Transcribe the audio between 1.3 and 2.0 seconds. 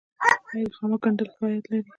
ښه عاید لري؟